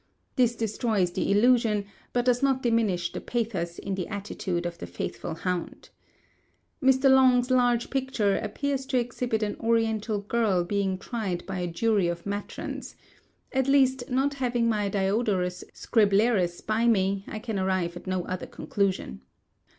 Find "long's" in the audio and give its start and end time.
7.07-7.51